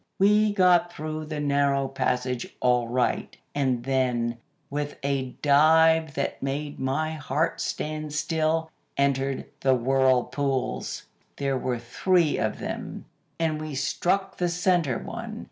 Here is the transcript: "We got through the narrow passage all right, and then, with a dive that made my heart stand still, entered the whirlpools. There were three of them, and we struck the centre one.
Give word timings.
"We 0.17 0.51
got 0.51 0.91
through 0.91 1.25
the 1.25 1.39
narrow 1.39 1.87
passage 1.87 2.55
all 2.59 2.87
right, 2.87 3.37
and 3.53 3.83
then, 3.83 4.39
with 4.71 4.95
a 5.03 5.33
dive 5.43 6.15
that 6.15 6.41
made 6.41 6.79
my 6.79 7.11
heart 7.11 7.61
stand 7.61 8.11
still, 8.11 8.71
entered 8.97 9.45
the 9.59 9.75
whirlpools. 9.75 11.03
There 11.35 11.55
were 11.55 11.77
three 11.77 12.39
of 12.39 12.57
them, 12.57 13.05
and 13.39 13.61
we 13.61 13.75
struck 13.75 14.37
the 14.37 14.49
centre 14.49 14.97
one. 14.97 15.39